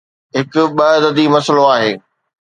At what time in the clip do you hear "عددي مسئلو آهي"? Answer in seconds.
0.97-1.91